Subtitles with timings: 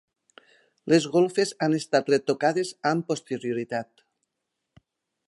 [0.93, 4.07] Les golfes han estat retocades amb posterioritat.